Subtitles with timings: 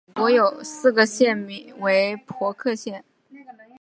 [0.07, 3.05] 美国有四个县名为伯克县。